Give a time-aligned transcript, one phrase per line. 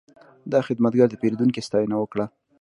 [0.51, 2.25] دا خدمتګر د پیرودونکي ستاینه وکړه.